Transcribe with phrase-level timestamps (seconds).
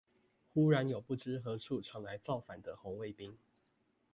[0.51, 3.37] 忽然有不知何處闖來造反的紅衛兵